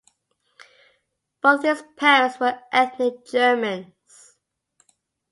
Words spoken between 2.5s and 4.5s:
ethnic Germans.